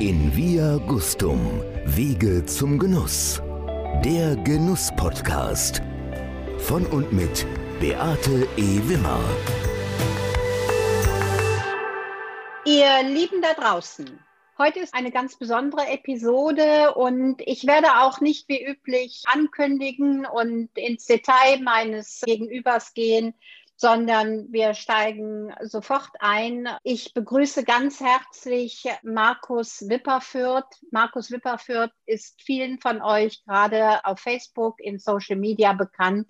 [0.00, 3.42] In Via Gustum, Wege zum Genuss.
[4.04, 5.82] Der Genuss-Podcast.
[6.58, 7.44] Von und mit
[7.80, 8.80] Beate E.
[8.84, 9.18] Wimmer.
[12.64, 14.20] Ihr Lieben da draußen,
[14.56, 20.68] heute ist eine ganz besondere Episode und ich werde auch nicht wie üblich ankündigen und
[20.78, 23.34] ins Detail meines Gegenübers gehen,
[23.80, 26.68] sondern wir steigen sofort ein.
[26.82, 30.66] Ich begrüße ganz herzlich Markus Wipperfürth.
[30.90, 36.28] Markus Wipperfürth ist vielen von euch gerade auf Facebook, in Social Media bekannt,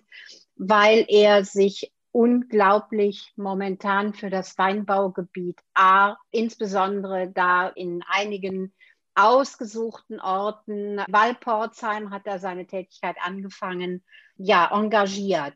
[0.57, 8.75] weil er sich unglaublich momentan für das Weinbaugebiet A, insbesondere da in einigen
[9.15, 14.03] ausgesuchten Orten, Walporzheim hat er seine Tätigkeit angefangen,
[14.37, 15.55] ja, engagiert.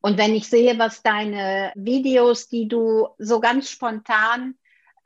[0.00, 4.54] Und wenn ich sehe, was deine Videos, die du so ganz spontan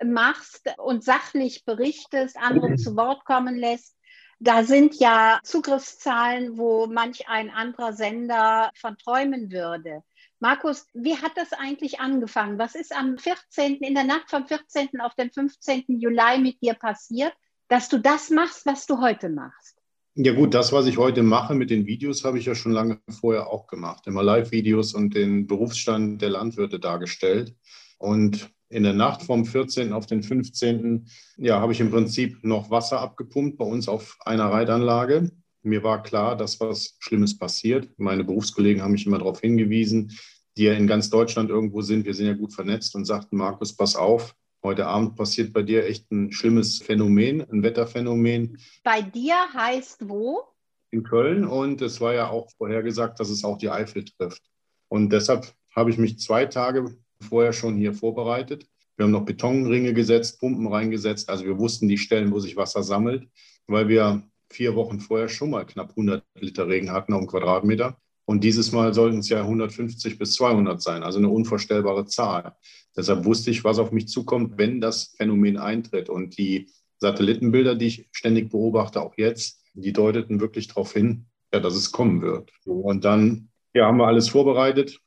[0.05, 3.97] machst und sachlich berichtest, andere zu Wort kommen lässt,
[4.41, 10.03] da sind ja Zugriffszahlen, wo manch ein anderer Sender von träumen würde.
[10.41, 12.59] Markus, wie hat das eigentlich angefangen?
[12.59, 15.01] Was ist am 14., in der Nacht vom 14.
[15.01, 15.85] auf den 15.
[16.01, 17.33] Juli mit dir passiert?
[17.73, 19.79] Dass du das machst, was du heute machst?
[20.15, 23.01] Ja gut, das, was ich heute mache mit den Videos, habe ich ja schon lange
[23.09, 24.07] vorher auch gemacht.
[24.07, 27.57] Immer Live-Videos und den Berufsstand der Landwirte dargestellt.
[27.97, 29.95] Und in der Nacht vom 14.
[29.95, 31.09] auf den 15.
[31.39, 35.31] Ja, habe ich im Prinzip noch Wasser abgepumpt bei uns auf einer Reitanlage.
[35.63, 37.89] Mir war klar, dass was Schlimmes passiert.
[37.97, 40.13] Meine Berufskollegen haben mich immer darauf hingewiesen,
[40.59, 42.05] die ja in ganz Deutschland irgendwo sind.
[42.05, 45.87] Wir sind ja gut vernetzt und sagten, Markus, pass auf, Heute Abend passiert bei dir
[45.87, 48.59] echt ein schlimmes Phänomen, ein Wetterphänomen.
[48.85, 50.45] Bei dir heißt wo?
[50.91, 54.43] In Köln und es war ja auch vorhergesagt, dass es auch die Eifel trifft.
[54.89, 58.69] Und deshalb habe ich mich zwei Tage vorher schon hier vorbereitet.
[58.97, 61.29] Wir haben noch Betonringe gesetzt, Pumpen reingesetzt.
[61.29, 63.29] Also wir wussten die Stellen, wo sich Wasser sammelt,
[63.67, 67.99] weil wir vier Wochen vorher schon mal knapp 100 Liter Regen hatten auf dem Quadratmeter.
[68.33, 72.57] Und dieses Mal sollten es ja 150 bis 200 sein, also eine unvorstellbare Zahl.
[72.97, 76.09] Deshalb wusste ich, was auf mich zukommt, wenn das Phänomen eintritt.
[76.09, 81.61] Und die Satellitenbilder, die ich ständig beobachte, auch jetzt, die deuteten wirklich darauf hin, ja,
[81.61, 82.51] dass es kommen wird.
[82.65, 84.99] Und dann ja, haben wir alles vorbereitet,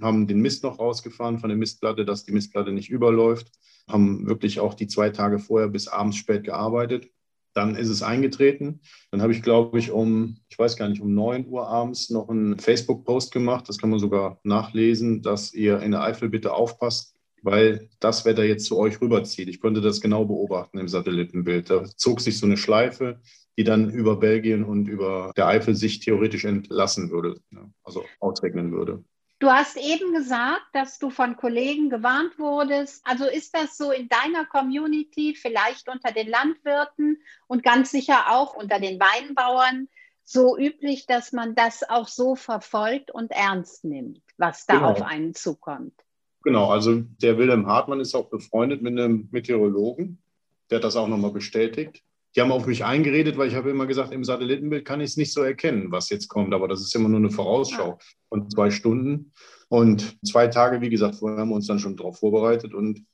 [0.00, 3.50] haben den Mist noch rausgefahren von der Mistplatte, dass die Mistplatte nicht überläuft,
[3.88, 7.10] haben wirklich auch die zwei Tage vorher bis abends spät gearbeitet
[7.58, 8.80] dann ist es eingetreten.
[9.10, 12.28] Dann habe ich, glaube ich, um, ich weiß gar nicht, um 9 Uhr abends noch
[12.28, 13.68] einen Facebook-Post gemacht.
[13.68, 18.44] Das kann man sogar nachlesen, dass ihr in der Eifel bitte aufpasst, weil das Wetter
[18.44, 19.48] jetzt zu euch rüberzieht.
[19.48, 21.68] Ich konnte das genau beobachten im Satellitenbild.
[21.68, 23.20] Da zog sich so eine Schleife,
[23.58, 27.40] die dann über Belgien und über der Eifel sich theoretisch entlassen würde,
[27.82, 29.02] also ausregnen würde.
[29.40, 33.06] Du hast eben gesagt, dass du von Kollegen gewarnt wurdest.
[33.06, 38.54] Also ist das so in deiner Community, vielleicht unter den Landwirten und ganz sicher auch
[38.54, 39.88] unter den Weinbauern,
[40.24, 44.90] so üblich, dass man das auch so verfolgt und ernst nimmt, was da genau.
[44.90, 45.94] auf einen zukommt?
[46.42, 50.18] Genau, also der Wilhelm Hartmann ist auch befreundet mit einem Meteorologen.
[50.68, 52.02] Der hat das auch nochmal bestätigt.
[52.38, 55.16] Die haben auf mich eingeredet, weil ich habe immer gesagt, im Satellitenbild kann ich es
[55.16, 56.54] nicht so erkennen, was jetzt kommt.
[56.54, 57.98] Aber das ist immer nur eine Vorausschau
[58.28, 59.32] von zwei Stunden.
[59.68, 63.04] Und zwei Tage, wie gesagt, vorher haben wir uns dann schon darauf vorbereitet und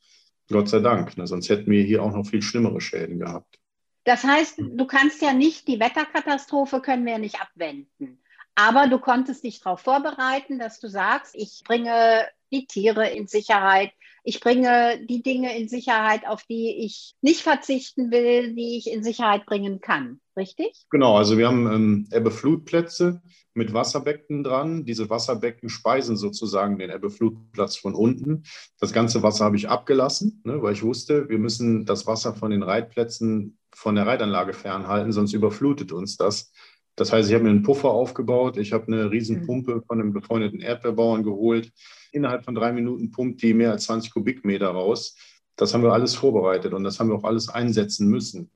[0.47, 1.17] Gott sei Dank.
[1.17, 1.25] Ne?
[1.25, 3.57] Sonst hätten wir hier auch noch viel schlimmere Schäden gehabt.
[4.03, 8.19] Das heißt, du kannst ja nicht, die Wetterkatastrophe können wir ja nicht abwenden.
[8.53, 13.91] Aber du konntest dich darauf vorbereiten, dass du sagst, ich bringe die Tiere in Sicherheit,
[14.27, 19.03] ich bringe die Dinge in Sicherheit, auf die ich nicht verzichten will, die ich in
[19.03, 20.19] Sicherheit bringen kann.
[20.35, 20.85] Richtig?
[20.89, 23.21] Genau, also wir haben ähm, Ebbeflutplätze
[23.53, 24.83] mit Wasserbecken dran.
[24.83, 28.43] Diese Wasserbecken speisen sozusagen den Ebbeflutplatz von unten.
[28.79, 32.49] Das ganze Wasser habe ich abgelassen, ne, weil ich wusste, wir müssen das Wasser von
[32.49, 36.51] den Reitplätzen von der Reitanlage fernhalten, sonst überflutet uns das.
[36.95, 40.61] Das heißt, ich habe mir einen Puffer aufgebaut, ich habe eine Riesenpumpe von einem befreundeten
[40.61, 41.71] Erdbeerbauern geholt.
[42.11, 45.17] Innerhalb von drei Minuten pumpt die mehr als 20 Kubikmeter raus.
[45.57, 48.49] Das haben wir alles vorbereitet und das haben wir auch alles einsetzen müssen.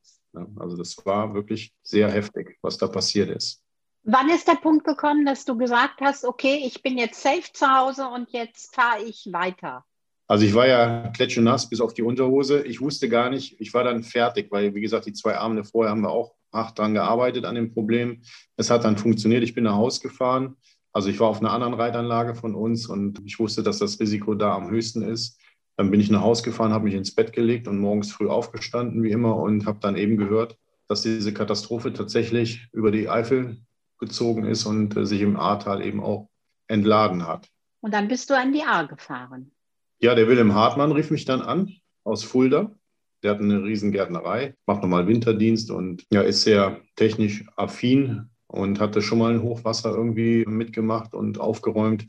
[0.57, 3.61] Also das war wirklich sehr heftig, was da passiert ist.
[4.03, 7.67] Wann ist der Punkt gekommen, dass du gesagt hast, okay, ich bin jetzt safe zu
[7.67, 9.83] Hause und jetzt fahre ich weiter?
[10.27, 12.63] Also ich war ja kletschenass bis auf die Unterhose.
[12.63, 15.91] Ich wusste gar nicht, ich war dann fertig, weil wie gesagt, die zwei Abende vorher
[15.91, 18.21] haben wir auch hart dran gearbeitet an dem Problem.
[18.57, 19.43] Es hat dann funktioniert.
[19.43, 20.55] Ich bin nach Hause gefahren.
[20.91, 24.33] Also ich war auf einer anderen Reitanlage von uns und ich wusste, dass das Risiko
[24.33, 25.39] da am höchsten ist.
[25.77, 29.03] Dann bin ich nach Hause gefahren, habe mich ins Bett gelegt und morgens früh aufgestanden,
[29.03, 30.57] wie immer, und habe dann eben gehört,
[30.87, 33.61] dass diese Katastrophe tatsächlich über die Eifel
[33.99, 36.29] gezogen ist und äh, sich im Ahrtal eben auch
[36.67, 37.47] entladen hat.
[37.81, 39.51] Und dann bist du an die Ahr gefahren.
[39.99, 41.73] Ja, der Wilhelm Hartmann rief mich dann an
[42.03, 42.71] aus Fulda
[43.23, 49.01] der hat eine Riesengärtnerei, macht nochmal Winterdienst und ja, ist sehr technisch affin und hatte
[49.01, 52.07] schon mal ein Hochwasser irgendwie mitgemacht und aufgeräumt.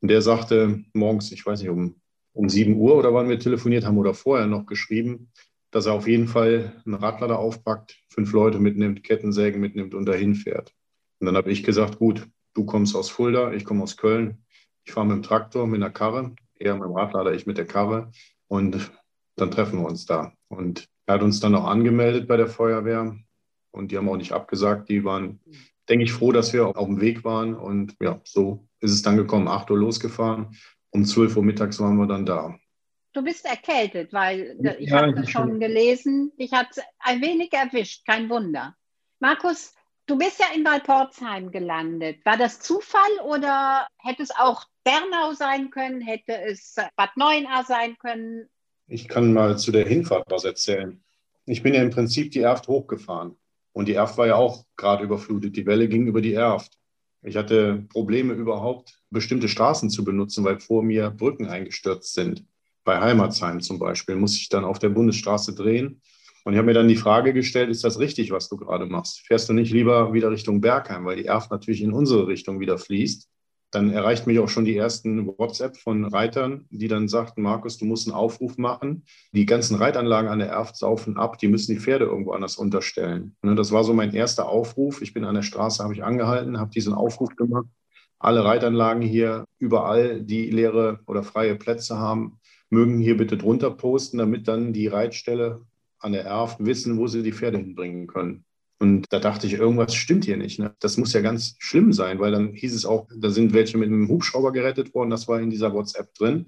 [0.00, 2.00] Und der sagte morgens, ich weiß nicht, um,
[2.32, 5.30] um 7 Uhr oder wann wir telefoniert haben oder vorher noch geschrieben,
[5.70, 10.34] dass er auf jeden Fall einen Radlader aufpackt, fünf Leute mitnimmt, Kettensägen mitnimmt und dahin
[10.34, 10.74] fährt.
[11.20, 14.44] Und dann habe ich gesagt, gut, du kommst aus Fulda, ich komme aus Köln.
[14.84, 17.66] Ich fahre mit dem Traktor, mit einer Karre, er mit dem Radlader, ich mit der
[17.66, 18.10] Karre.
[18.48, 18.90] Und
[19.36, 20.32] dann treffen wir uns da.
[20.50, 23.16] Und er hat uns dann auch angemeldet bei der Feuerwehr
[23.70, 24.88] und die haben auch nicht abgesagt.
[24.88, 25.40] Die waren,
[25.88, 27.54] denke ich, froh, dass wir auf dem Weg waren.
[27.54, 29.48] Und ja, so ist es dann gekommen.
[29.48, 30.56] 8 Uhr losgefahren.
[30.90, 32.58] Um 12 Uhr mittags waren wir dann da.
[33.12, 36.32] Du bist erkältet, weil ich ja, habe das schon gelesen.
[36.36, 38.76] Ich hat es ein wenig erwischt, kein Wunder.
[39.20, 39.74] Markus,
[40.06, 42.24] du bist ja in Walporzheim gelandet.
[42.24, 46.00] War das Zufall oder hätte es auch Bernau sein können?
[46.00, 48.48] Hätte es Bad Neuenahr sein können?
[48.92, 51.00] Ich kann mal zu der Hinfahrt was erzählen.
[51.46, 53.36] Ich bin ja im Prinzip die Erft hochgefahren.
[53.72, 55.56] Und die Erft war ja auch gerade überflutet.
[55.56, 56.76] Die Welle ging über die Erft.
[57.22, 62.44] Ich hatte Probleme überhaupt, bestimmte Straßen zu benutzen, weil vor mir Brücken eingestürzt sind.
[62.82, 66.02] Bei Heimatsheim zum Beispiel muss ich dann auf der Bundesstraße drehen.
[66.44, 69.20] Und ich habe mir dann die Frage gestellt, ist das richtig, was du gerade machst?
[69.20, 72.76] Fährst du nicht lieber wieder Richtung Bergheim, weil die Erft natürlich in unsere Richtung wieder
[72.76, 73.28] fließt?
[73.70, 77.84] Dann erreicht mich auch schon die ersten WhatsApp von Reitern, die dann sagten, Markus, du
[77.84, 79.04] musst einen Aufruf machen.
[79.32, 83.36] Die ganzen Reitanlagen an der Erft saufen ab, die müssen die Pferde irgendwo anders unterstellen.
[83.42, 85.02] Ne, das war so mein erster Aufruf.
[85.02, 87.66] Ich bin an der Straße, habe ich angehalten, habe diesen Aufruf gemacht.
[88.18, 92.38] Alle Reitanlagen hier, überall, die leere oder freie Plätze haben,
[92.70, 95.62] mögen hier bitte drunter posten, damit dann die Reitstelle
[96.00, 98.44] an der Erft wissen, wo sie die Pferde hinbringen können.
[98.80, 100.58] Und da dachte ich, irgendwas stimmt hier nicht.
[100.58, 100.74] Ne?
[100.80, 103.88] Das muss ja ganz schlimm sein, weil dann hieß es auch, da sind welche mit
[103.88, 105.10] einem Hubschrauber gerettet worden.
[105.10, 106.46] Das war in dieser WhatsApp drin.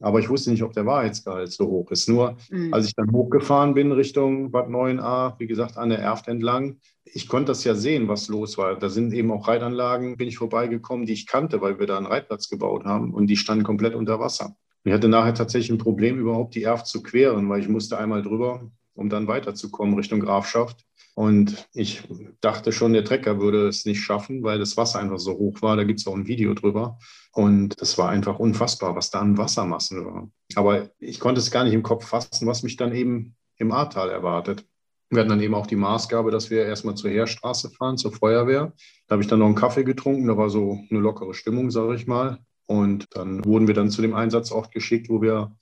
[0.00, 2.08] Aber ich wusste nicht, ob der Wahrheitsgehalt so hoch ist.
[2.08, 2.72] Nur mhm.
[2.72, 7.28] als ich dann hochgefahren bin Richtung Bad 9a, wie gesagt, an der Erft entlang, ich
[7.28, 8.78] konnte das ja sehen, was los war.
[8.78, 12.06] Da sind eben auch Reitanlagen, bin ich vorbeigekommen, die ich kannte, weil wir da einen
[12.06, 14.56] Reitplatz gebaut haben und die standen komplett unter Wasser.
[14.84, 18.22] Ich hatte nachher tatsächlich ein Problem, überhaupt die Erft zu queren, weil ich musste einmal
[18.22, 20.84] drüber, um dann weiterzukommen Richtung Grafschaft.
[21.14, 22.02] Und ich
[22.42, 25.76] dachte schon, der Trecker würde es nicht schaffen, weil das Wasser einfach so hoch war.
[25.76, 26.98] Da gibt es auch ein Video drüber.
[27.32, 30.28] Und das war einfach unfassbar, was da an Wassermassen war.
[30.56, 34.10] Aber ich konnte es gar nicht im Kopf fassen, was mich dann eben im Ahrtal
[34.10, 34.66] erwartet.
[35.08, 38.74] Wir hatten dann eben auch die Maßgabe, dass wir erstmal zur Heerstraße fahren, zur Feuerwehr.
[39.06, 40.26] Da habe ich dann noch einen Kaffee getrunken.
[40.26, 42.40] Da war so eine lockere Stimmung, sage ich mal.
[42.66, 45.56] Und dann wurden wir dann zu dem Einsatzort geschickt, wo wir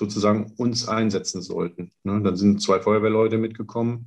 [0.00, 1.92] sozusagen uns einsetzen sollten.
[2.04, 4.06] Ne, dann sind zwei Feuerwehrleute mitgekommen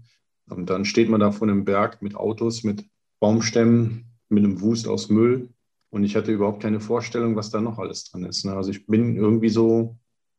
[0.50, 2.84] und dann steht man da vor einem Berg mit Autos, mit
[3.20, 5.50] Baumstämmen, mit einem Wust aus Müll.
[5.92, 8.44] Und ich hatte überhaupt keine Vorstellung, was da noch alles dran ist.
[8.44, 8.54] Ne?
[8.54, 9.96] Also ich bin irgendwie so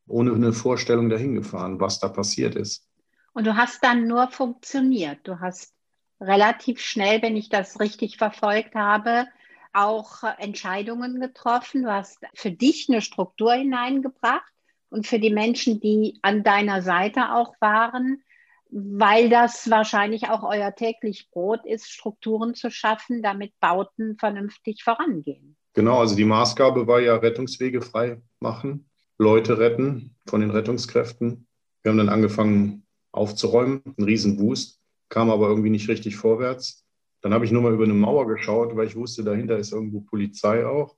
[0.08, 2.88] ohne eine Vorstellung dahin gefahren, was da passiert ist.
[3.32, 5.20] Und du hast dann nur funktioniert.
[5.22, 5.72] Du hast
[6.20, 9.28] relativ schnell, wenn ich das richtig verfolgt habe,
[9.72, 11.84] auch Entscheidungen getroffen.
[11.84, 14.53] Du hast für dich eine Struktur hineingebracht
[14.94, 18.22] und für die Menschen, die an deiner Seite auch waren,
[18.70, 25.56] weil das wahrscheinlich auch euer täglich Brot ist, Strukturen zu schaffen, damit Bauten vernünftig vorangehen.
[25.72, 31.48] Genau, also die Maßgabe war ja Rettungswege frei machen, Leute retten von den Rettungskräften.
[31.82, 36.86] Wir haben dann angefangen aufzuräumen, ein Riesenwust, kam aber irgendwie nicht richtig vorwärts.
[37.20, 40.02] Dann habe ich nur mal über eine Mauer geschaut, weil ich wusste, dahinter ist irgendwo
[40.02, 40.94] Polizei auch.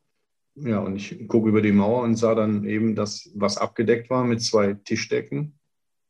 [0.59, 4.25] Ja, und ich gucke über die Mauer und sah dann eben, dass was abgedeckt war
[4.25, 5.59] mit zwei Tischdecken.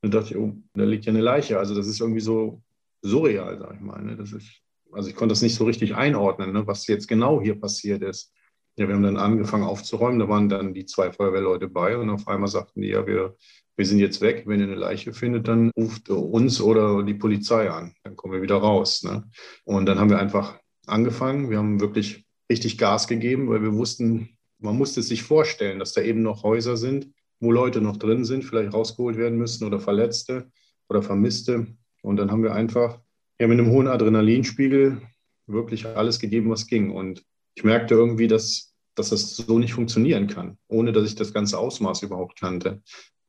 [0.02, 1.58] Und dachte ich, oh, da liegt ja eine Leiche.
[1.58, 2.62] Also das ist irgendwie so
[3.02, 4.00] surreal, sag ich mal.
[4.02, 4.16] Ne?
[4.16, 4.62] Das ist,
[4.92, 6.64] also ich konnte das nicht so richtig einordnen, ne?
[6.66, 8.32] was jetzt genau hier passiert ist.
[8.78, 10.20] Ja, wir haben dann angefangen aufzuräumen.
[10.20, 13.34] Da waren dann die zwei Feuerwehrleute bei und auf einmal sagten die, ja, wir,
[13.74, 14.44] wir sind jetzt weg.
[14.46, 17.94] Wenn ihr eine Leiche findet, dann ruft uns oder die Polizei an.
[18.04, 19.02] Dann kommen wir wieder raus.
[19.02, 19.28] Ne?
[19.64, 21.50] Und dann haben wir einfach angefangen.
[21.50, 26.02] Wir haben wirklich richtig Gas gegeben, weil wir wussten, man musste sich vorstellen, dass da
[26.02, 27.10] eben noch Häuser sind,
[27.40, 30.50] wo Leute noch drin sind, vielleicht rausgeholt werden müssen oder Verletzte
[30.88, 31.66] oder Vermisste.
[32.02, 33.00] Und dann haben wir einfach
[33.38, 35.02] ja, mit einem hohen Adrenalinspiegel
[35.46, 36.90] wirklich alles gegeben, was ging.
[36.90, 41.32] Und ich merkte irgendwie, dass, dass das so nicht funktionieren kann, ohne dass ich das
[41.32, 42.82] ganze Ausmaß überhaupt kannte.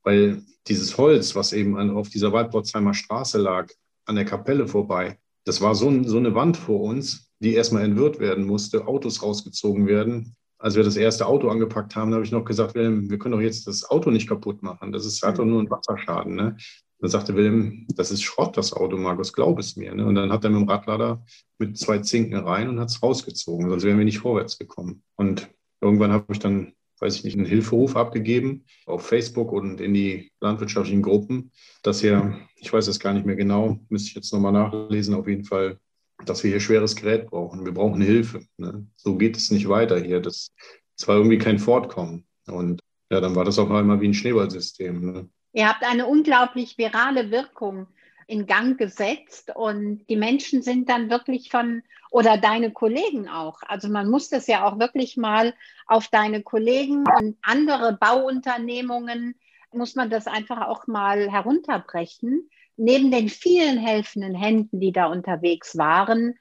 [0.03, 3.69] Weil dieses Holz, was eben auf dieser Waldbordsheimer Straße lag,
[4.05, 8.19] an der Kapelle vorbei, das war so, so eine Wand vor uns, die erstmal entwirrt
[8.19, 12.45] werden musste, Autos rausgezogen werden, als wir das erste Auto angepackt haben, habe ich noch
[12.45, 14.91] gesagt, Wilhelm, wir können doch jetzt das Auto nicht kaputt machen.
[14.91, 16.35] Das ist, hat doch nur einen Wasserschaden.
[16.35, 16.57] Ne?
[16.99, 19.93] Dann sagte Wilhelm, das ist Schrott, das Auto, Markus, glaub es mir.
[19.93, 20.05] Ne?
[20.05, 21.23] Und dann hat er mit dem Radlader
[21.59, 25.03] mit zwei Zinken rein und hat es rausgezogen, sonst wären wir nicht vorwärts gekommen.
[25.15, 25.49] Und
[25.79, 30.31] irgendwann habe ich dann, weiß ich nicht, einen Hilferuf abgegeben auf Facebook und in die
[30.39, 31.51] landwirtschaftlichen Gruppen,
[31.83, 35.27] dass hier, ich weiß es gar nicht mehr genau, müsste ich jetzt nochmal nachlesen, auf
[35.27, 35.79] jeden Fall
[36.25, 37.65] dass wir hier schweres Gerät brauchen.
[37.65, 38.41] Wir brauchen Hilfe.
[38.57, 38.85] Ne?
[38.95, 40.19] So geht es nicht weiter hier.
[40.19, 40.51] Das,
[40.97, 42.25] das war irgendwie kein Fortkommen.
[42.47, 42.81] Und
[43.11, 44.99] ja, dann war das auch einmal wie ein Schneeballsystem.
[45.13, 45.29] Ne?
[45.53, 47.87] Ihr habt eine unglaublich virale Wirkung
[48.27, 51.81] in Gang gesetzt und die Menschen sind dann wirklich von,
[52.11, 53.61] oder deine Kollegen auch.
[53.65, 55.53] Also man muss das ja auch wirklich mal
[55.85, 59.35] auf deine Kollegen und andere Bauunternehmungen,
[59.71, 65.77] muss man das einfach auch mal herunterbrechen neben den vielen helfenden Händen, die da unterwegs
[65.77, 66.35] waren,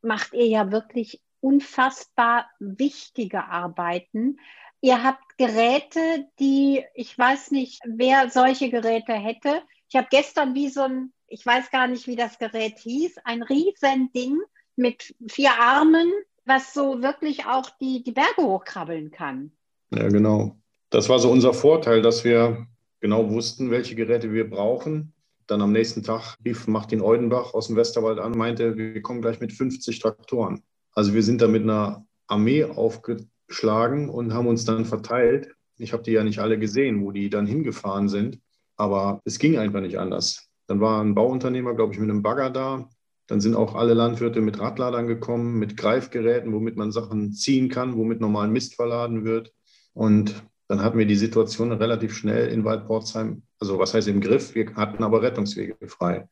[0.00, 4.38] macht ihr ja wirklich unfassbar wichtige Arbeiten.
[4.80, 9.62] Ihr habt Geräte, die, ich weiß nicht, wer solche Geräte hätte.
[9.88, 13.42] Ich habe gestern wie so ein, ich weiß gar nicht, wie das Gerät hieß, ein
[13.42, 14.40] Riesending
[14.74, 16.10] mit vier Armen,
[16.44, 19.52] was so wirklich auch die, die Berge hochkrabbeln kann.
[19.90, 20.56] Ja, genau.
[20.90, 22.66] Das war so unser Vorteil, dass wir
[23.00, 25.12] genau wussten, welche Geräte wir brauchen
[25.46, 29.40] dann am nächsten Tag rief Martin Eudenbach aus dem Westerwald an, meinte, wir kommen gleich
[29.40, 30.62] mit 50 Traktoren.
[30.92, 35.54] Also wir sind da mit einer Armee aufgeschlagen und haben uns dann verteilt.
[35.78, 38.38] Ich habe die ja nicht alle gesehen, wo die dann hingefahren sind,
[38.76, 40.48] aber es ging einfach nicht anders.
[40.66, 42.88] Dann war ein Bauunternehmer, glaube ich, mit einem Bagger da.
[43.26, 47.96] Dann sind auch alle Landwirte mit Radladern gekommen, mit Greifgeräten, womit man Sachen ziehen kann,
[47.96, 49.52] womit normal Mist verladen wird.
[49.94, 54.54] Und dann hatten wir die Situation relativ schnell in Waldportsheim, also was heißt im Griff,
[54.54, 56.26] wir hatten aber Rettungswege frei.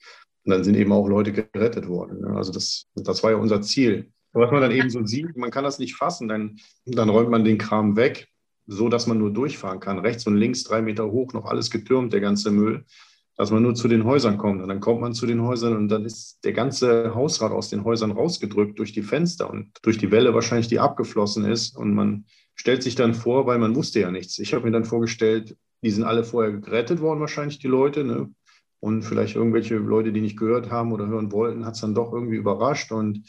[0.47, 2.23] Und dann sind eben auch Leute gerettet worden.
[2.23, 2.35] Ne?
[2.35, 4.13] Also das, das war ja unser Ziel.
[4.33, 6.57] Was man dann eben so sieht, man kann das nicht fassen, dann,
[6.87, 8.29] dann räumt man den Kram weg,
[8.67, 9.99] so dass man nur durchfahren kann.
[9.99, 12.87] Rechts und links drei Meter hoch, noch alles getürmt, der ganze Müll,
[13.37, 14.63] dass man nur zu den Häusern kommt.
[14.63, 17.85] Und dann kommt man zu den Häusern und dann ist der ganze Hausrat aus den
[17.85, 21.77] Häusern rausgedrückt durch die Fenster und durch die Welle wahrscheinlich, die abgeflossen ist.
[21.77, 22.25] Und man
[22.61, 24.39] stellt sich dann vor, weil man wusste ja nichts.
[24.39, 28.05] Ich habe mir dann vorgestellt, die sind alle vorher gerettet worden, wahrscheinlich die Leute.
[28.05, 28.35] Ne?
[28.81, 32.13] Und vielleicht irgendwelche Leute, die nicht gehört haben oder hören wollten, hat es dann doch
[32.13, 33.23] irgendwie überrascht und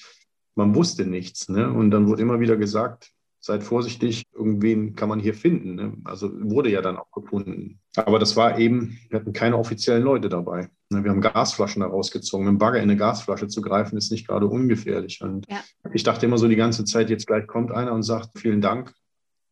[0.55, 1.47] man wusste nichts.
[1.47, 1.71] Ne?
[1.71, 5.75] Und dann wurde immer wieder gesagt, seid vorsichtig, irgendwen kann man hier finden.
[5.75, 5.93] Ne?
[6.03, 7.79] Also wurde ja dann auch gefunden.
[7.95, 10.67] Aber das war eben, wir hatten keine offiziellen Leute dabei.
[10.89, 11.05] Ne?
[11.05, 12.45] Wir haben Gasflaschen da rausgezogen.
[12.45, 15.21] Mit dem Bagger in eine Gasflasche zu greifen, ist nicht gerade ungefährlich.
[15.21, 15.63] Und ja.
[15.93, 18.93] ich dachte immer so die ganze Zeit, jetzt gleich kommt einer und sagt, vielen Dank,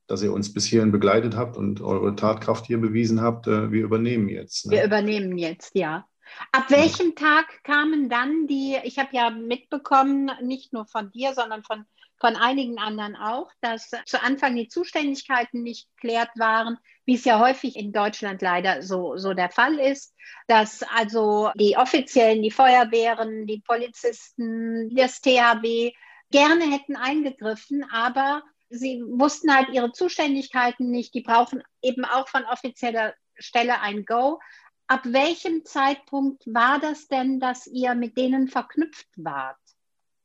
[0.10, 3.48] dass ihr uns bis hierhin begleitet habt und eure Tatkraft hier bewiesen habt.
[3.48, 4.66] Äh, wir übernehmen jetzt.
[4.66, 4.72] Ne?
[4.74, 6.08] Wir übernehmen jetzt, ja.
[6.52, 11.64] Ab welchem Tag kamen dann die, ich habe ja mitbekommen, nicht nur von dir, sondern
[11.64, 11.86] von,
[12.20, 17.40] von einigen anderen auch, dass zu Anfang die Zuständigkeiten nicht geklärt waren, wie es ja
[17.40, 20.16] häufig in Deutschland leider so, so der Fall ist,
[20.48, 25.94] dass also die Offiziellen, die Feuerwehren, die Polizisten, das THW
[26.32, 31.14] gerne hätten eingegriffen, aber Sie wussten halt ihre Zuständigkeiten nicht.
[31.14, 34.40] Die brauchen eben auch von offizieller Stelle ein Go.
[34.88, 39.58] Ab welchem Zeitpunkt war das denn, dass ihr mit denen verknüpft wart?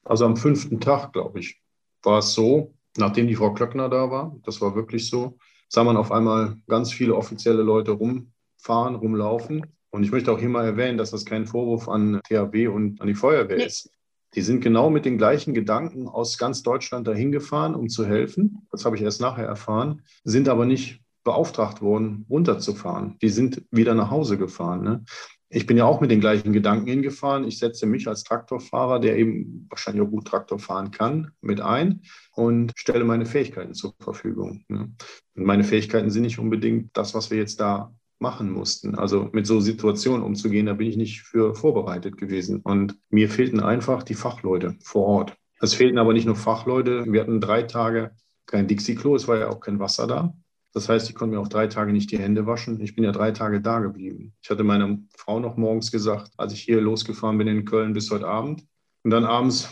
[0.05, 1.61] Also am fünften Tag, glaube ich,
[2.03, 5.97] war es so, nachdem die Frau Klöckner da war, das war wirklich so, sah man
[5.97, 9.67] auf einmal ganz viele offizielle Leute rumfahren, rumlaufen.
[9.91, 13.07] Und ich möchte auch hier mal erwähnen, dass das kein Vorwurf an THW und an
[13.07, 13.65] die Feuerwehr nee.
[13.65, 13.91] ist.
[14.35, 18.67] Die sind genau mit den gleichen Gedanken aus ganz Deutschland dahin gefahren, um zu helfen.
[18.71, 23.17] Das habe ich erst nachher erfahren, sind aber nicht beauftragt worden, runterzufahren.
[23.23, 24.83] Die sind wieder nach Hause gefahren.
[24.83, 25.05] Ne?
[25.49, 27.47] Ich bin ja auch mit den gleichen Gedanken hingefahren.
[27.47, 32.03] Ich setze mich als Traktorfahrer, der eben wahrscheinlich auch gut Traktor fahren kann, mit ein
[32.33, 34.65] und stelle meine Fähigkeiten zur Verfügung.
[34.69, 34.93] Ne?
[35.35, 38.95] Und meine Fähigkeiten sind nicht unbedingt das, was wir jetzt da machen mussten.
[38.95, 42.61] Also mit so Situationen umzugehen, da bin ich nicht für vorbereitet gewesen.
[42.61, 45.37] Und mir fehlten einfach die Fachleute vor Ort.
[45.61, 47.05] Es fehlten aber nicht nur Fachleute.
[47.07, 48.13] Wir hatten drei Tage
[48.47, 50.35] kein Dixie-Klo, es war ja auch kein Wasser da.
[50.73, 52.81] Das heißt, ich konnte mir auch drei Tage nicht die Hände waschen.
[52.81, 54.35] Ich bin ja drei Tage da geblieben.
[54.43, 58.11] Ich hatte meiner Frau noch morgens gesagt, als ich hier losgefahren bin in Köln bis
[58.11, 58.67] heute Abend.
[59.05, 59.71] Und dann abends,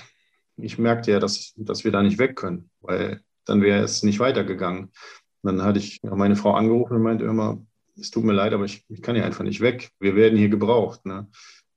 [0.57, 4.21] ich merkte ja, dass, dass wir da nicht weg können, weil dann wäre es nicht
[4.21, 4.93] weitergegangen.
[5.43, 7.61] Und dann hatte ich meine Frau angerufen und meinte immer,
[7.99, 9.91] es tut mir leid, aber ich, ich kann hier einfach nicht weg.
[10.01, 11.05] Wir werden hier gebraucht.
[11.07, 11.29] Ne?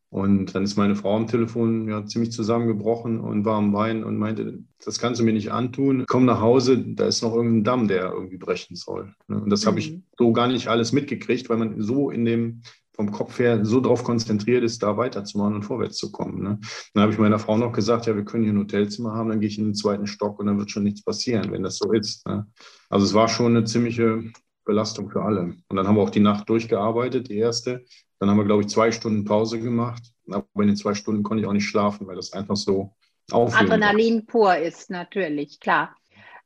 [0.10, 4.18] Und dann ist meine Frau am Telefon ja, ziemlich zusammengebrochen und war am Weinen und
[4.18, 6.06] meinte, das kannst du mir nicht antun.
[6.08, 9.14] Komm nach Hause, da ist noch irgendein Damm, der irgendwie brechen soll.
[9.28, 9.42] Ne?
[9.42, 9.68] Und das mhm.
[9.68, 12.62] habe ich so gar nicht alles mitgekriegt, weil man so in dem
[12.96, 16.42] vom Kopf her so darauf konzentriert ist, da weiterzumachen und vorwärts zu kommen.
[16.42, 16.60] Ne?
[16.94, 19.42] Dann habe ich meiner Frau noch gesagt, ja, wir können hier ein Hotelzimmer haben, dann
[19.42, 21.92] gehe ich in den zweiten Stock und dann wird schon nichts passieren, wenn das so
[21.92, 22.26] ist.
[22.26, 22.48] Ne?
[22.90, 24.24] Also es war schon eine ziemliche
[24.66, 25.56] Belastung für alle.
[25.68, 27.86] Und dann haben wir auch die Nacht durchgearbeitet, die erste.
[28.20, 30.04] Dann haben wir, glaube ich, zwei Stunden Pause gemacht.
[30.30, 32.96] Aber in den zwei Stunden konnte ich auch nicht schlafen, weil das einfach so
[33.32, 34.26] aufregend Adrenalin war.
[34.26, 35.96] pur ist, natürlich, klar.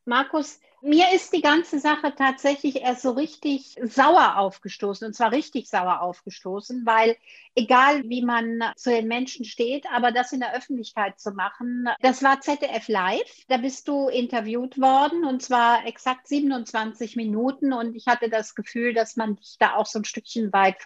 [0.06, 5.70] Markus, mir ist die ganze Sache tatsächlich erst so richtig sauer aufgestoßen, und zwar richtig
[5.70, 7.18] sauer aufgestoßen, weil
[7.56, 12.24] egal wie man zu den Menschen steht, aber das in der Öffentlichkeit zu machen, das
[12.24, 13.46] war ZDF Live.
[13.48, 18.94] Da bist du interviewt worden und zwar exakt 27 Minuten und ich hatte das Gefühl,
[18.94, 20.78] dass man dich da auch so ein Stückchen weit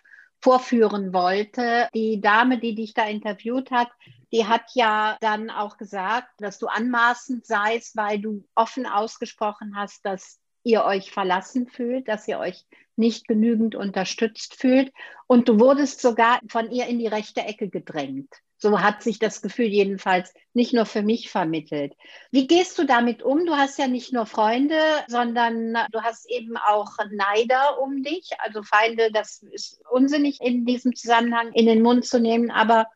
[0.43, 1.87] vorführen wollte.
[1.93, 3.87] Die Dame, die dich da interviewt hat,
[4.33, 10.05] die hat ja dann auch gesagt, dass du anmaßend seist, weil du offen ausgesprochen hast,
[10.05, 12.65] dass ihr euch verlassen fühlt, dass ihr euch
[12.97, 14.91] nicht genügend unterstützt fühlt.
[15.27, 18.29] Und du wurdest sogar von ihr in die rechte Ecke gedrängt.
[18.63, 21.97] So hat sich das Gefühl jedenfalls nicht nur für mich vermittelt.
[22.31, 23.45] Wie gehst du damit um?
[23.45, 28.63] Du hast ja nicht nur Freunde, sondern du hast eben auch Neider um dich, also
[28.63, 29.11] Feinde.
[29.11, 32.51] Das ist unsinnig in diesem Zusammenhang in den Mund zu nehmen.
[32.51, 32.87] Aber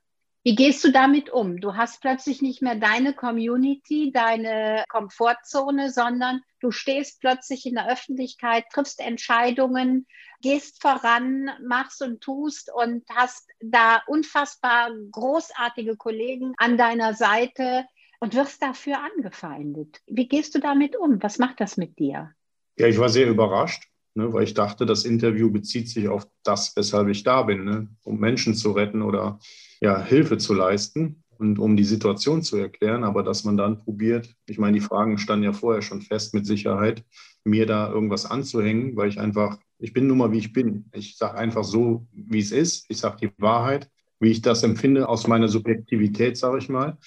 [0.47, 1.59] wie gehst du damit um?
[1.59, 7.91] Du hast plötzlich nicht mehr deine Community, deine Komfortzone, sondern du stehst plötzlich in der
[7.91, 10.07] Öffentlichkeit, triffst Entscheidungen,
[10.41, 17.83] gehst voran, machst und tust und hast da unfassbar großartige Kollegen an deiner Seite
[18.21, 19.99] und wirst dafür angefeindet.
[20.07, 21.21] Wie gehst du damit um?
[21.21, 22.31] Was macht das mit dir?
[22.77, 26.73] Ja, ich war sehr überrascht, ne, weil ich dachte, das Interview bezieht sich auf das,
[26.77, 29.41] weshalb ich da bin, ne, um Menschen zu retten oder
[29.81, 34.33] ja, Hilfe zu leisten und um die Situation zu erklären, aber dass man dann probiert,
[34.47, 37.03] ich meine, die Fragen standen ja vorher schon fest mit Sicherheit,
[37.43, 40.89] mir da irgendwas anzuhängen, weil ich einfach, ich bin nun mal, wie ich bin.
[40.93, 42.85] Ich sage einfach so, wie es ist.
[42.89, 46.97] Ich sage die Wahrheit, wie ich das empfinde aus meiner Subjektivität, sage ich mal.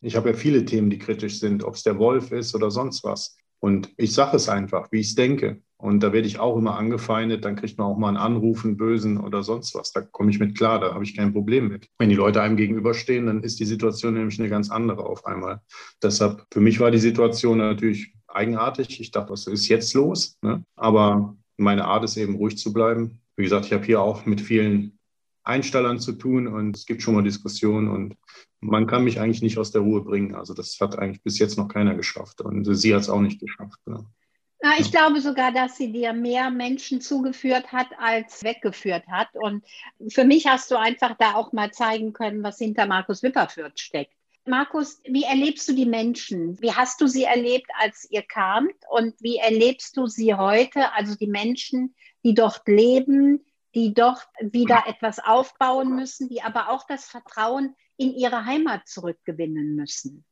[0.00, 3.02] Ich habe ja viele Themen, die kritisch sind, ob es der Wolf ist oder sonst
[3.04, 3.36] was.
[3.60, 5.62] Und ich sage es einfach, wie ich es denke.
[5.80, 7.44] Und da werde ich auch immer angefeindet.
[7.44, 9.92] Dann kriegt man auch mal einen Anruf, einen Bösen oder sonst was.
[9.92, 11.88] Da komme ich mit klar, da habe ich kein Problem mit.
[11.98, 15.60] Wenn die Leute einem gegenüberstehen, dann ist die Situation nämlich eine ganz andere auf einmal.
[16.02, 19.00] Deshalb, für mich war die Situation natürlich eigenartig.
[19.00, 20.36] Ich dachte, was ist jetzt los?
[20.42, 20.64] Ne?
[20.74, 23.20] Aber meine Art ist eben ruhig zu bleiben.
[23.36, 24.98] Wie gesagt, ich habe hier auch mit vielen
[25.44, 28.16] Einstellern zu tun und es gibt schon mal Diskussionen und
[28.60, 30.34] man kann mich eigentlich nicht aus der Ruhe bringen.
[30.34, 33.40] Also das hat eigentlich bis jetzt noch keiner geschafft und sie hat es auch nicht
[33.40, 33.78] geschafft.
[33.86, 34.04] Ne?
[34.60, 39.28] Na, ich glaube sogar, dass sie dir mehr Menschen zugeführt hat, als weggeführt hat.
[39.34, 39.64] Und
[40.08, 44.14] für mich hast du einfach da auch mal zeigen können, was hinter Markus Wipperfürth steckt.
[44.46, 46.60] Markus, wie erlebst du die Menschen?
[46.60, 48.74] Wie hast du sie erlebt, als ihr kamt?
[48.90, 50.92] Und wie erlebst du sie heute?
[50.92, 51.94] Also die Menschen,
[52.24, 53.44] die dort leben,
[53.74, 59.76] die dort wieder etwas aufbauen müssen, die aber auch das Vertrauen in ihre Heimat zurückgewinnen
[59.76, 60.24] müssen.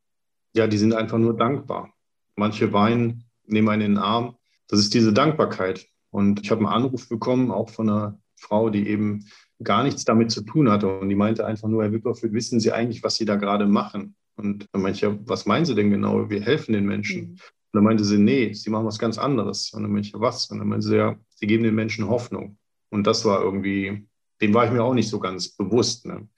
[0.55, 1.93] Ja, die sind einfach nur dankbar.
[2.35, 4.37] Manche weinen nehme einen in den Arm.
[4.69, 5.87] Das ist diese Dankbarkeit.
[6.11, 9.27] Und ich habe einen Anruf bekommen, auch von einer Frau, die eben
[9.63, 10.99] gar nichts damit zu tun hatte.
[10.99, 14.15] Und die meinte einfach nur, Herr Wipperfeld, wissen Sie eigentlich, was Sie da gerade machen?
[14.37, 16.29] Und dann meinte ich, ja, was meinen Sie denn genau?
[16.29, 17.21] Wir helfen den Menschen.
[17.23, 17.39] Mhm.
[17.73, 19.73] dann meinte sie, nee, sie machen was ganz anderes.
[19.73, 20.51] Und dann meinte ich, was?
[20.51, 22.59] Und dann meinte sie, ja, sie geben den Menschen Hoffnung.
[22.91, 24.07] Und das war irgendwie,
[24.41, 26.07] dem war ich mir auch nicht so ganz bewusst.
[26.07, 26.29] Ne?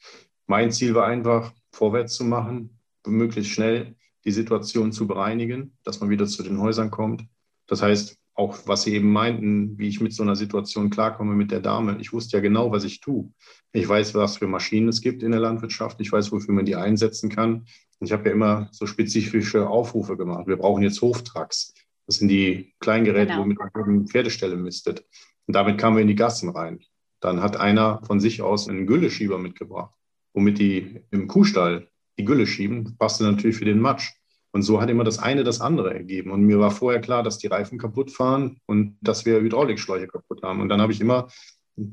[0.46, 3.94] Mein Ziel war einfach, vorwärts zu machen, möglichst schnell
[4.28, 7.24] die Situation zu bereinigen, dass man wieder zu den Häusern kommt.
[7.66, 11.50] Das heißt, auch was Sie eben meinten, wie ich mit so einer Situation klarkomme mit
[11.50, 11.96] der Dame.
[11.98, 13.32] Ich wusste ja genau, was ich tue.
[13.72, 16.00] Ich weiß, was für Maschinen es gibt in der Landwirtschaft.
[16.00, 17.64] Ich weiß, wofür man die einsetzen kann.
[17.98, 20.46] Und ich habe ja immer so spezifische Aufrufe gemacht.
[20.46, 21.72] Wir brauchen jetzt Hoftrucks.
[22.06, 23.42] Das sind die Kleingeräte, genau.
[23.42, 25.04] womit man eine Pferdestelle mistet.
[25.46, 26.80] Und damit kamen wir in die Gassen rein.
[27.20, 29.94] Dann hat einer von sich aus einen Gülleschieber mitgebracht,
[30.34, 31.88] womit die im Kuhstall
[32.18, 32.96] die Gülle schieben.
[32.98, 34.12] Passte natürlich für den Matsch.
[34.52, 36.30] Und so hat immer das eine das andere ergeben.
[36.30, 40.42] Und mir war vorher klar, dass die Reifen kaputt fahren und dass wir Hydraulikschläuche kaputt
[40.42, 40.61] haben.
[40.61, 41.28] Und dann habe ich immer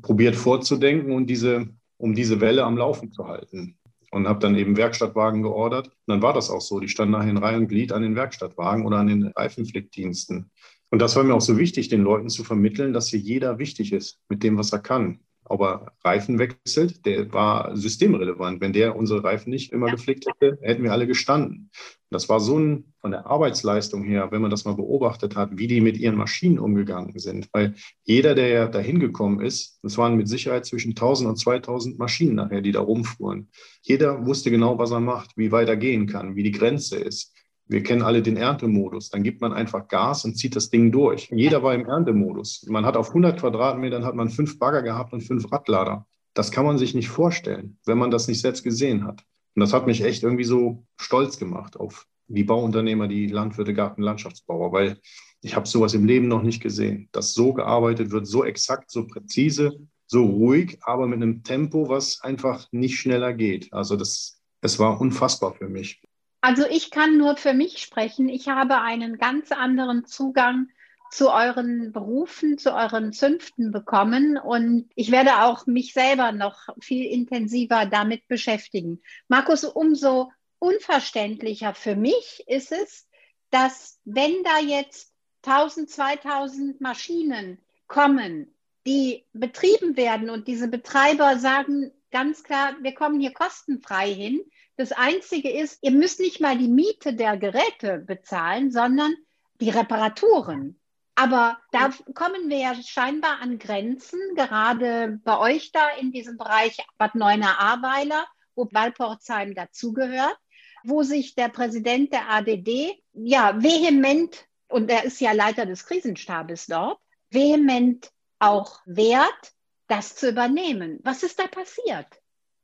[0.01, 3.77] probiert vorzudenken und diese, um diese Welle am Laufen zu halten.
[4.11, 5.87] Und habe dann eben Werkstattwagen geordert.
[5.87, 6.79] Und dann war das auch so.
[6.79, 10.49] Die standen nachher in Reihe und Glied an den Werkstattwagen oder an den Reifenflickdiensten.
[10.89, 13.91] Und das war mir auch so wichtig, den Leuten zu vermitteln, dass hier jeder wichtig
[13.91, 18.61] ist mit dem, was er kann ob er Reifen wechselt, der war systemrelevant.
[18.61, 19.95] Wenn der unsere Reifen nicht immer ja.
[19.95, 21.69] gepflegt hätte, hätten wir alle gestanden.
[22.09, 25.67] Das war so ein, von der Arbeitsleistung her, wenn man das mal beobachtet hat, wie
[25.67, 27.49] die mit ihren Maschinen umgegangen sind.
[27.51, 31.99] Weil jeder, der ja da hingekommen ist, es waren mit Sicherheit zwischen 1000 und 2000
[31.99, 33.49] Maschinen nachher, die da rumfuhren.
[33.81, 37.33] Jeder wusste genau, was er macht, wie weit er gehen kann, wie die Grenze ist.
[37.67, 39.09] Wir kennen alle den Erntemodus.
[39.09, 41.29] Dann gibt man einfach Gas und zieht das Ding durch.
[41.31, 42.65] Jeder war im Erntemodus.
[42.69, 46.05] Man hat auf 100 Quadratmetern hat man fünf Bagger gehabt und fünf Radlader.
[46.33, 49.23] Das kann man sich nicht vorstellen, wenn man das nicht selbst gesehen hat.
[49.55, 54.01] Und das hat mich echt irgendwie so stolz gemacht auf die Bauunternehmer, die Landwirte, Garten,
[54.01, 54.99] Landschaftsbauer, weil
[55.41, 59.07] ich habe sowas im Leben noch nicht gesehen, dass so gearbeitet wird, so exakt, so
[59.07, 63.71] präzise, so ruhig, aber mit einem Tempo, was einfach nicht schneller geht.
[63.71, 66.01] Also das, es war unfassbar für mich.
[66.45, 68.29] Also ich kann nur für mich sprechen.
[68.29, 70.69] Ich habe einen ganz anderen Zugang
[71.09, 77.07] zu euren Berufen, zu euren Zünften bekommen und ich werde auch mich selber noch viel
[77.07, 79.01] intensiver damit beschäftigen.
[79.27, 83.07] Markus, umso unverständlicher für mich ist es,
[83.49, 85.15] dass wenn da jetzt
[85.47, 88.53] 1000, 2000 Maschinen kommen,
[88.85, 94.41] die betrieben werden und diese Betreiber sagen ganz klar, wir kommen hier kostenfrei hin,
[94.77, 99.13] das Einzige ist, ihr müsst nicht mal die Miete der Geräte bezahlen, sondern
[99.61, 100.79] die Reparaturen.
[101.15, 106.77] Aber da kommen wir ja scheinbar an Grenzen, gerade bei euch da in diesem Bereich
[106.97, 110.37] Bad Neuenahr-Ahrweiler, wo Walporzheim dazugehört,
[110.83, 116.67] wo sich der Präsident der ADD ja vehement, und er ist ja Leiter des Krisenstabes
[116.67, 119.53] dort, vehement auch wehrt,
[119.87, 120.99] das zu übernehmen.
[121.03, 122.07] Was ist da passiert?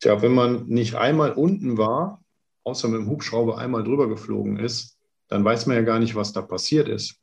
[0.01, 2.23] Tja, wenn man nicht einmal unten war,
[2.63, 6.33] außer mit dem Hubschrauber einmal drüber geflogen ist, dann weiß man ja gar nicht, was
[6.33, 7.21] da passiert ist.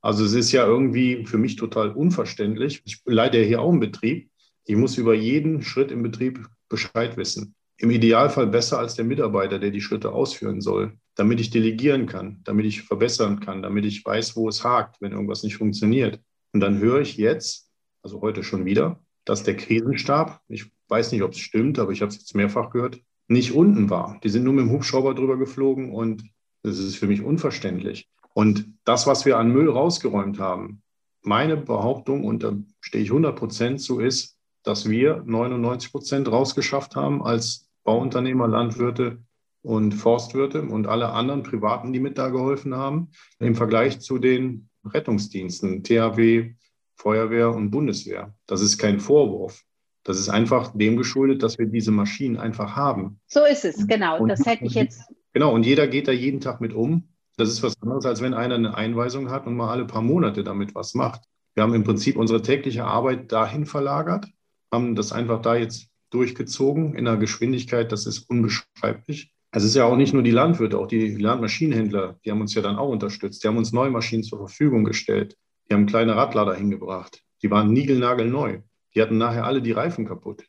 [0.00, 2.82] Also es ist ja irgendwie für mich total unverständlich.
[2.84, 4.30] Ich leite ja hier auch einen Betrieb.
[4.64, 7.54] Ich muss über jeden Schritt im Betrieb Bescheid wissen.
[7.78, 12.40] Im Idealfall besser als der Mitarbeiter, der die Schritte ausführen soll, damit ich delegieren kann,
[12.44, 16.20] damit ich verbessern kann, damit ich weiß, wo es hakt, wenn irgendwas nicht funktioniert.
[16.52, 17.70] Und dann höre ich jetzt,
[18.02, 22.00] also heute schon wieder, dass der Krisenstab, ich weiß nicht, ob es stimmt, aber ich
[22.00, 24.18] habe es jetzt mehrfach gehört, nicht unten war.
[24.24, 26.24] Die sind nur mit dem Hubschrauber drüber geflogen und
[26.62, 28.08] das ist für mich unverständlich.
[28.32, 30.82] Und das, was wir an Müll rausgeräumt haben,
[31.20, 36.96] meine Behauptung, und da stehe ich 100 Prozent zu, ist, dass wir 99 Prozent rausgeschafft
[36.96, 39.18] haben als Bauunternehmer, Landwirte
[39.60, 43.10] und Forstwirte und alle anderen Privaten, die mit da geholfen haben,
[43.40, 46.54] im Vergleich zu den Rettungsdiensten, THW,
[46.98, 48.34] Feuerwehr und Bundeswehr.
[48.46, 49.62] Das ist kein Vorwurf.
[50.04, 53.20] Das ist einfach dem geschuldet, dass wir diese Maschinen einfach haben.
[53.26, 54.20] So ist es, genau.
[54.20, 55.02] Und, das hätte ich jetzt.
[55.32, 57.08] Genau, und jeder geht da jeden Tag mit um.
[57.36, 60.42] Das ist was anderes, als wenn einer eine Einweisung hat und mal alle paar Monate
[60.42, 61.22] damit was macht.
[61.54, 64.26] Wir haben im Prinzip unsere tägliche Arbeit dahin verlagert,
[64.72, 69.32] haben das einfach da jetzt durchgezogen in einer Geschwindigkeit, das ist unbeschreiblich.
[69.50, 72.62] Es ist ja auch nicht nur die Landwirte, auch die Landmaschinenhändler, die haben uns ja
[72.62, 73.42] dann auch unterstützt.
[73.42, 75.36] Die haben uns neue Maschinen zur Verfügung gestellt.
[75.68, 77.22] Die haben kleine Radlader hingebracht.
[77.42, 78.60] Die waren niegelnagelneu.
[78.94, 80.44] Die hatten nachher alle die Reifen kaputt.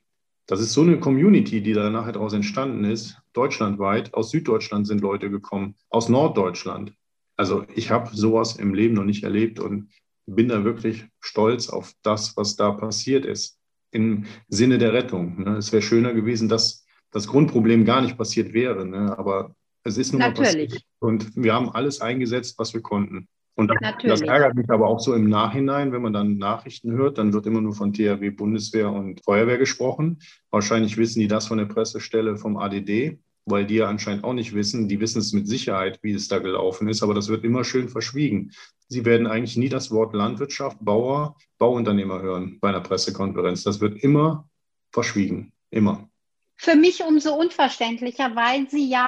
[0.48, 4.14] Das ist so eine Community, die da nachher daraus entstanden ist, deutschlandweit.
[4.16, 6.94] Aus Süddeutschland sind Leute gekommen, aus Norddeutschland.
[7.36, 9.92] Also ich habe sowas im Leben noch nicht erlebt und
[10.26, 13.60] bin da wirklich stolz auf das, was da passiert ist.
[13.92, 15.44] Im Sinne der Rettung.
[15.44, 15.58] Ne?
[15.58, 18.86] Es wäre schöner gewesen, dass das Grundproblem gar nicht passiert wäre.
[18.86, 19.18] Ne?
[19.18, 20.82] Aber es ist nun mal passiert.
[21.00, 23.28] Und wir haben alles eingesetzt, was wir konnten.
[23.60, 27.18] Und das, das, ärgert mich aber auch so im Nachhinein, wenn man dann Nachrichten hört,
[27.18, 30.22] dann wird immer nur von THW, Bundeswehr und Feuerwehr gesprochen.
[30.50, 33.20] Wahrscheinlich wissen die das von der Pressestelle vom ADD.
[33.46, 36.40] weil die ja anscheinend auch nicht wissen, die wissen es mit Sicherheit, wie es da
[36.40, 38.52] gelaufen ist, aber das wird immer schön verschwiegen.
[38.88, 43.64] Sie werden eigentlich nie das Wort Landwirtschaft, Bauer, Bauunternehmer hören bei einer Pressekonferenz.
[43.64, 44.48] Das wird immer
[44.92, 46.08] verschwiegen, immer.
[46.56, 49.08] Für mich umso unverständlicher, weil Sie ja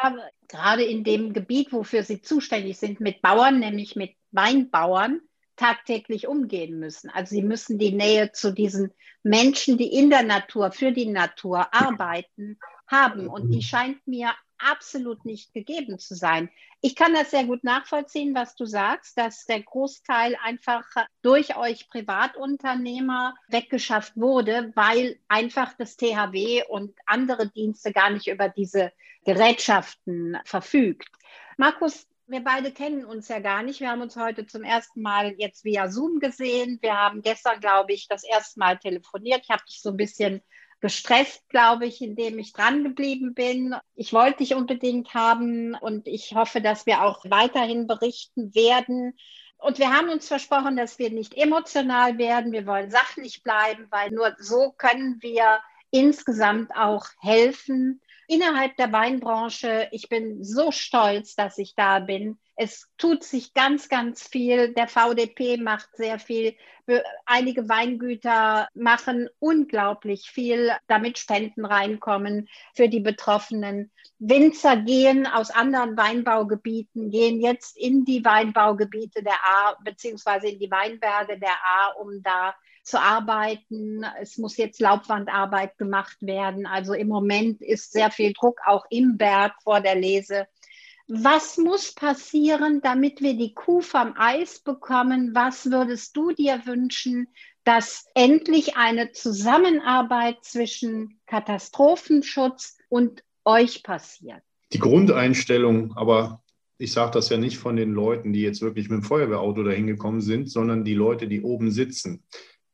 [0.50, 5.22] gerade in dem Gebiet, wofür Sie zuständig sind, mit Bauern, nämlich mit Weinbauern,
[5.56, 7.10] tagtäglich umgehen müssen.
[7.10, 8.92] Also Sie müssen die Nähe zu diesen
[9.24, 13.28] Menschen, die in der Natur, für die Natur arbeiten, haben.
[13.28, 16.50] Und die scheint mir absolut nicht gegeben zu sein.
[16.82, 20.86] Ich kann das sehr gut nachvollziehen, was du sagst, dass der Großteil einfach
[21.22, 28.50] durch euch Privatunternehmer weggeschafft wurde, weil einfach das THW und andere Dienste gar nicht über
[28.50, 28.92] diese
[29.26, 31.08] Gerätschaften verfügt.
[31.58, 33.82] Markus, wir beide kennen uns ja gar nicht.
[33.82, 36.80] Wir haben uns heute zum ersten Mal jetzt via Zoom gesehen.
[36.82, 39.42] Wir haben gestern, glaube ich, das erste Mal telefoniert.
[39.44, 40.42] Ich habe dich so ein bisschen
[40.80, 43.76] gestresst, glaube ich, indem ich dran geblieben bin.
[43.96, 49.14] Ich wollte dich unbedingt haben und ich hoffe, dass wir auch weiterhin berichten werden.
[49.58, 52.54] Und wir haben uns versprochen, dass wir nicht emotional werden.
[52.54, 55.60] Wir wollen sachlich bleiben, weil nur so können wir
[55.92, 59.90] insgesamt auch helfen, innerhalb der Weinbranche.
[59.92, 62.40] Ich bin so stolz, dass ich da bin.
[62.56, 64.74] Es tut sich ganz, ganz viel.
[64.74, 66.56] Der VDP macht sehr viel.
[67.26, 73.92] Einige Weingüter machen unglaublich viel, damit Spenden reinkommen für die Betroffenen.
[74.20, 80.72] Winzer gehen aus anderen Weinbaugebieten, gehen jetzt in die Weinbaugebiete der A, beziehungsweise in die
[80.72, 84.06] Weinberge der A, um da zu arbeiten.
[84.22, 86.66] Es muss jetzt Laubwandarbeit gemacht werden.
[86.66, 90.48] Also im Moment ist sehr viel Druck auch im Berg vor der Lese.
[91.08, 95.36] Was muss passieren, damit wir die Kuh vom Eis bekommen?
[95.36, 97.28] Was würdest du dir wünschen,
[97.64, 104.42] dass endlich eine Zusammenarbeit zwischen Katastrophenschutz und euch passiert?
[104.72, 106.42] Die Grundeinstellung, aber
[106.78, 109.88] ich sage das ja nicht von den Leuten, die jetzt wirklich mit dem Feuerwehrauto dahin
[109.88, 112.24] gekommen sind, sondern die Leute, die oben sitzen.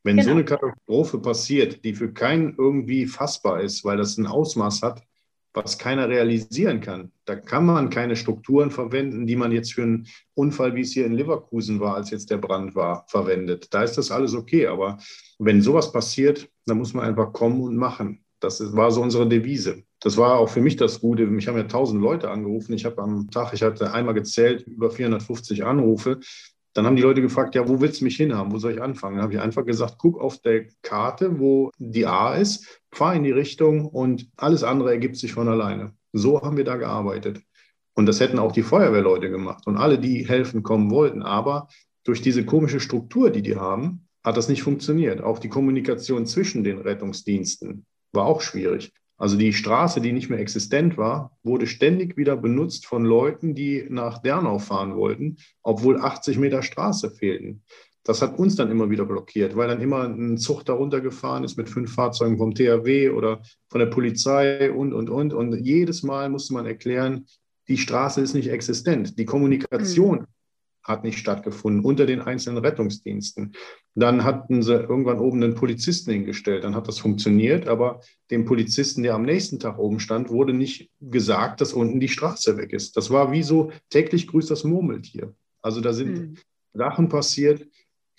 [0.07, 0.27] Wenn genau.
[0.29, 5.03] so eine Katastrophe passiert, die für keinen irgendwie fassbar ist, weil das ein Ausmaß hat,
[5.53, 10.07] was keiner realisieren kann, da kann man keine Strukturen verwenden, die man jetzt für einen
[10.33, 13.73] Unfall, wie es hier in Leverkusen war, als jetzt der Brand war, verwendet.
[13.73, 14.67] Da ist das alles okay.
[14.67, 14.97] Aber
[15.39, 18.23] wenn sowas passiert, dann muss man einfach kommen und machen.
[18.39, 19.83] Das war so unsere Devise.
[19.99, 21.25] Das war auch für mich das Gute.
[21.25, 22.71] Mich haben ja tausend Leute angerufen.
[22.71, 26.21] Ich habe am Tag, ich hatte einmal gezählt, über 450 Anrufe.
[26.73, 28.51] Dann haben die Leute gefragt, ja, wo willst du mich hinhaben?
[28.51, 29.15] Wo soll ich anfangen?
[29.15, 33.23] Dann habe ich einfach gesagt, guck auf der Karte, wo die A ist, fahr in
[33.23, 35.93] die Richtung und alles andere ergibt sich von alleine.
[36.13, 37.41] So haben wir da gearbeitet.
[37.95, 41.23] Und das hätten auch die Feuerwehrleute gemacht und alle, die helfen kommen wollten.
[41.23, 41.67] Aber
[42.03, 45.21] durch diese komische Struktur, die die haben, hat das nicht funktioniert.
[45.21, 48.93] Auch die Kommunikation zwischen den Rettungsdiensten war auch schwierig.
[49.17, 53.85] Also die Straße, die nicht mehr existent war, wurde ständig wieder benutzt von Leuten, die
[53.89, 57.63] nach Dernau fahren wollten, obwohl 80 Meter Straße fehlten.
[58.03, 61.57] Das hat uns dann immer wieder blockiert, weil dann immer ein Zug darunter gefahren ist
[61.57, 65.33] mit fünf Fahrzeugen vom THW oder von der Polizei und, und, und.
[65.33, 67.25] Und jedes Mal musste man erklären,
[67.67, 69.19] die Straße ist nicht existent.
[69.19, 70.27] Die Kommunikation mhm
[70.87, 73.53] hat nicht stattgefunden unter den einzelnen Rettungsdiensten.
[73.93, 77.99] Dann hatten sie irgendwann oben einen Polizisten hingestellt, dann hat das funktioniert, aber
[78.31, 82.57] dem Polizisten, der am nächsten Tag oben stand, wurde nicht gesagt, dass unten die Straße
[82.57, 82.95] weg ist.
[82.95, 85.33] Das war wie so täglich grüßt das Murmeltier.
[85.61, 86.37] Also da sind mhm.
[86.73, 87.67] Sachen passiert,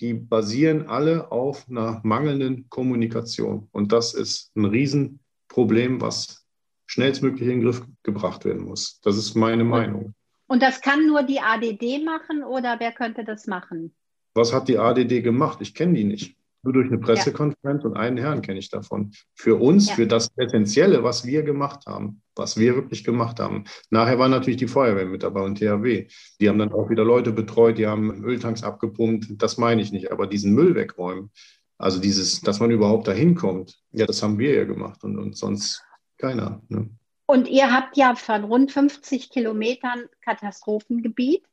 [0.00, 3.68] die basieren alle auf einer mangelnden Kommunikation.
[3.72, 6.44] Und das ist ein Riesenproblem, was
[6.86, 9.00] schnellstmöglich in den Griff gebracht werden muss.
[9.02, 10.14] Das ist meine Meinung.
[10.48, 13.94] Und das kann nur die ADD machen oder wer könnte das machen?
[14.34, 15.58] Was hat die ADD gemacht?
[15.60, 16.36] Ich kenne die nicht.
[16.62, 17.90] Nur durch eine Pressekonferenz ja.
[17.90, 19.12] und einen Herrn kenne ich davon.
[19.34, 19.94] Für uns, ja.
[19.94, 23.64] für das Essentielle, was wir gemacht haben, was wir wirklich gemacht haben.
[23.90, 26.08] Nachher waren natürlich die Feuerwehr mit dabei und THW.
[26.40, 29.40] Die haben dann auch wieder Leute betreut, die haben Öltanks abgepumpt.
[29.40, 30.10] Das meine ich nicht.
[30.10, 31.30] Aber diesen Müll wegräumen,
[31.76, 35.36] also dieses, dass man überhaupt dahin kommt, ja, das haben wir ja gemacht und, und
[35.36, 35.84] sonst
[36.16, 36.60] keiner.
[36.68, 36.90] Ne?
[37.30, 41.44] Und ihr habt ja von rund 50 Kilometern Katastrophengebiet,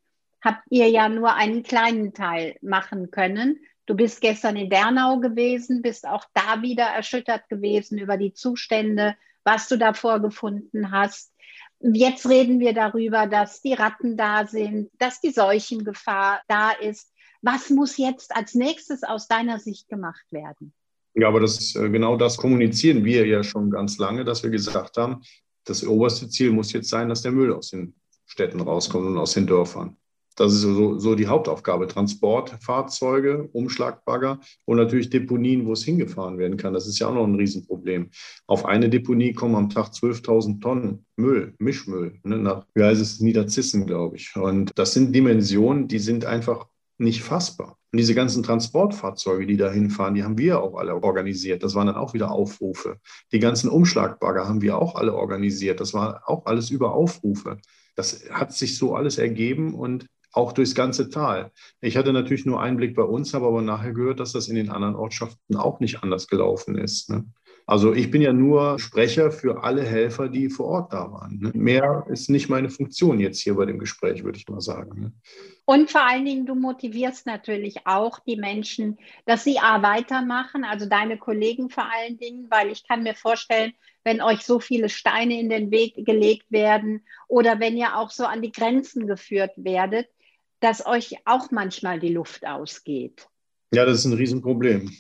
[0.42, 3.60] habt ihr ja nur einen kleinen Teil machen können.
[3.86, 9.18] Du bist gestern in Dernau gewesen, bist auch da wieder erschüttert gewesen über die Zustände,
[9.44, 11.34] was du da vorgefunden hast.
[11.82, 17.12] Jetzt reden wir darüber, dass die Ratten da sind, dass die Seuchengefahr da ist.
[17.42, 20.74] Was muss jetzt als nächstes aus deiner Sicht gemacht werden?
[21.16, 24.96] Ja, aber das, äh, genau das kommunizieren wir ja schon ganz lange, dass wir gesagt
[24.96, 25.22] haben,
[25.66, 29.34] das oberste Ziel muss jetzt sein, dass der Müll aus den Städten rauskommt und aus
[29.34, 29.98] den Dörfern.
[30.36, 31.88] Das ist so, so die Hauptaufgabe.
[31.88, 36.74] Transportfahrzeuge, Umschlagbagger und natürlich Deponien, wo es hingefahren werden kann.
[36.74, 38.10] Das ist ja auch noch ein Riesenproblem.
[38.46, 43.22] Auf eine Deponie kommen am Tag 12.000 Tonnen Müll, Mischmüll, ne, nach, wie heißt es,
[43.22, 44.36] Niederzissen, glaube ich.
[44.36, 47.78] Und das sind Dimensionen, die sind einfach nicht fassbar.
[47.96, 51.64] Und diese ganzen Transportfahrzeuge, die da hinfahren, die haben wir auch alle organisiert.
[51.64, 53.00] Das waren dann auch wieder Aufrufe.
[53.32, 55.80] Die ganzen Umschlagbagger haben wir auch alle organisiert.
[55.80, 57.58] Das war auch alles über Aufrufe.
[57.96, 61.54] Das hat sich so alles ergeben und auch durchs ganze Tal.
[61.80, 64.72] Ich hatte natürlich nur Einblick bei uns, habe aber nachher gehört, dass das in den
[64.72, 67.10] anderen Ortschaften auch nicht anders gelaufen ist.
[67.10, 67.24] Ne?
[67.68, 71.40] Also ich bin ja nur Sprecher für alle Helfer, die vor Ort da waren.
[71.40, 71.52] Ne?
[71.56, 75.02] Mehr ist nicht meine Funktion jetzt hier bei dem Gespräch, würde ich mal sagen.
[75.02, 75.14] Ne?
[75.66, 80.86] Und vor allen Dingen, du motivierst natürlich auch die Menschen, dass sie A weitermachen, also
[80.86, 83.74] deine Kollegen vor allen Dingen, weil ich kann mir vorstellen,
[84.04, 88.26] wenn euch so viele Steine in den Weg gelegt werden oder wenn ihr auch so
[88.26, 90.08] an die Grenzen geführt werdet,
[90.60, 93.28] dass euch auch manchmal die Luft ausgeht.
[93.74, 94.92] Ja, das ist ein Riesenproblem.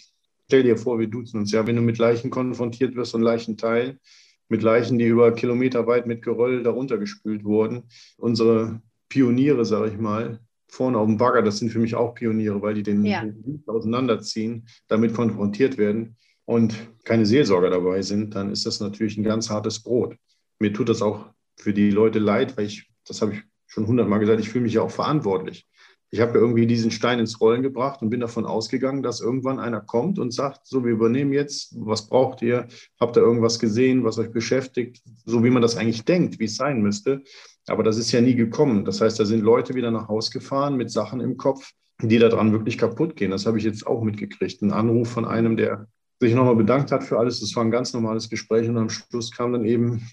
[0.47, 3.57] Stell dir vor, wir duzen uns ja, wenn du mit Leichen konfrontiert wirst und Leichen
[3.57, 3.99] teilen,
[4.47, 7.83] mit Leichen, die über Kilometer weit mit Geröll darunter gespült wurden.
[8.17, 12.61] Unsere Pioniere, sage ich mal, vorne auf dem Bagger, das sind für mich auch Pioniere,
[12.61, 13.25] weil die den ja.
[13.65, 19.49] auseinanderziehen, damit konfrontiert werden und keine Seelsorger dabei sind, dann ist das natürlich ein ganz
[19.49, 20.15] hartes Brot.
[20.59, 21.27] Mir tut das auch
[21.57, 24.73] für die Leute leid, weil ich, das habe ich schon hundertmal gesagt, ich fühle mich
[24.73, 25.65] ja auch verantwortlich
[26.11, 29.81] ich habe irgendwie diesen Stein ins Rollen gebracht und bin davon ausgegangen, dass irgendwann einer
[29.81, 32.67] kommt und sagt, so, wir übernehmen jetzt, was braucht ihr?
[32.99, 35.01] Habt ihr irgendwas gesehen, was euch beschäftigt?
[35.25, 37.23] So wie man das eigentlich denkt, wie es sein müsste.
[37.67, 38.85] Aber das ist ja nie gekommen.
[38.85, 42.51] Das heißt, da sind Leute wieder nach Hause gefahren mit Sachen im Kopf, die daran
[42.51, 43.31] wirklich kaputt gehen.
[43.31, 44.61] Das habe ich jetzt auch mitgekriegt.
[44.61, 45.87] Ein Anruf von einem, der
[46.21, 47.39] sich nochmal bedankt hat für alles.
[47.39, 50.07] Das war ein ganz normales Gespräch und am Schluss kam dann eben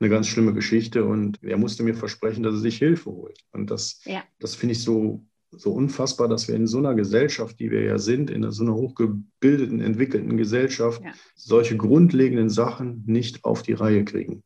[0.00, 3.38] eine ganz schlimme Geschichte und er musste mir versprechen, dass er sich Hilfe holt.
[3.52, 4.22] Und das, ja.
[4.40, 7.98] das finde ich so so unfassbar, dass wir in so einer Gesellschaft, die wir ja
[7.98, 11.12] sind, in so einer hochgebildeten, entwickelten Gesellschaft, ja.
[11.34, 14.42] solche grundlegenden Sachen nicht auf die Reihe kriegen.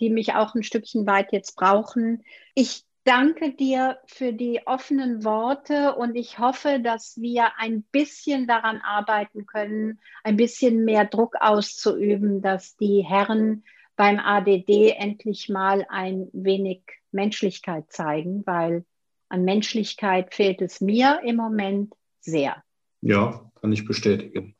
[0.00, 2.24] die mich auch ein Stückchen weit jetzt brauchen.
[2.54, 8.80] Ich danke dir für die offenen Worte und ich hoffe, dass wir ein bisschen daran
[8.80, 13.62] arbeiten können, ein bisschen mehr Druck auszuüben, dass die Herren
[13.98, 18.84] beim ADD endlich mal ein wenig Menschlichkeit zeigen, weil
[19.28, 22.62] an Menschlichkeit fehlt es mir im Moment sehr.
[23.00, 24.54] Ja, kann ich bestätigen.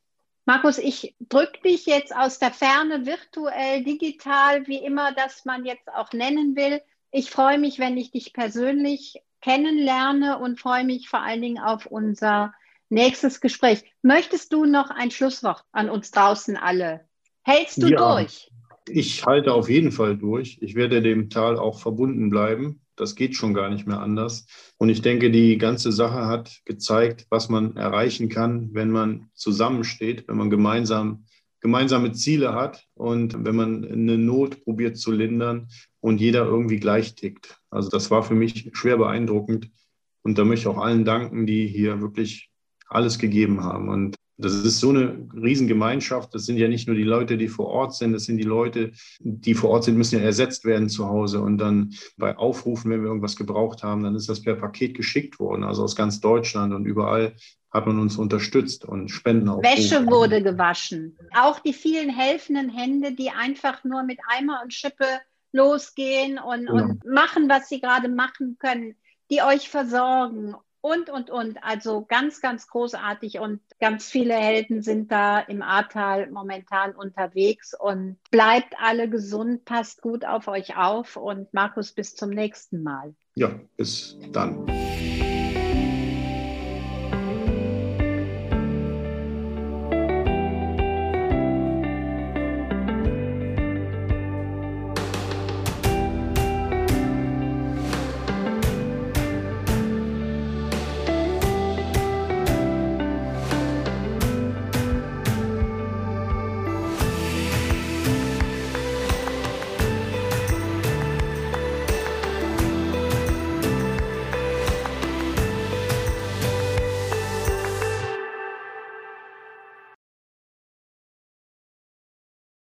[0.45, 5.89] Markus, ich drücke dich jetzt aus der Ferne, virtuell, digital, wie immer das man jetzt
[5.95, 6.81] auch nennen will.
[7.13, 11.87] Ich freue mich, wenn ich dich persönlich kennenlerne und freue mich vor allen Dingen auf
[11.87, 12.53] unser
[12.89, 13.85] nächstes Gespräch.
[14.03, 17.07] Möchtest du noch ein Schlusswort an uns draußen alle?
[17.43, 17.99] Hältst du ja.
[17.99, 18.51] durch?
[18.91, 20.59] Ich halte auf jeden Fall durch.
[20.61, 22.81] Ich werde dem Tal auch verbunden bleiben.
[22.97, 24.47] Das geht schon gar nicht mehr anders.
[24.79, 30.27] Und ich denke, die ganze Sache hat gezeigt, was man erreichen kann, wenn man zusammensteht,
[30.29, 31.25] wenn man gemeinsam
[31.61, 35.69] gemeinsame Ziele hat und wenn man eine Not probiert zu lindern
[36.01, 37.61] und jeder irgendwie gleich tickt.
[37.71, 39.71] Also das war für mich schwer beeindruckend.
[40.23, 42.51] Und da möchte ich auch allen danken, die hier wirklich
[42.89, 43.89] alles gegeben haben.
[43.89, 46.33] Und das ist so eine Riesengemeinschaft.
[46.33, 48.93] Das sind ja nicht nur die Leute, die vor Ort sind, das sind die Leute,
[49.19, 51.41] die vor Ort sind, müssen ja ersetzt werden zu Hause.
[51.41, 55.41] Und dann bei Aufrufen, wenn wir irgendwas gebraucht haben, dann ist das per Paket geschickt
[55.41, 57.35] worden, also aus ganz Deutschland und überall
[57.71, 59.63] hat man uns unterstützt und Spenden auch.
[59.63, 61.19] Wäsche wurde gewaschen.
[61.37, 65.05] Auch die vielen helfenden Hände, die einfach nur mit Eimer und Schippe
[65.53, 66.75] losgehen und, genau.
[66.75, 68.95] und machen, was sie gerade machen können,
[69.31, 70.55] die euch versorgen
[70.89, 71.63] und, und, und.
[71.63, 78.17] Also ganz, ganz großartig und ganz viele Helden sind da im Ahrtal momentan unterwegs und
[78.31, 83.15] bleibt alle gesund, passt gut auf euch auf und Markus, bis zum nächsten Mal.
[83.35, 84.67] Ja, bis dann.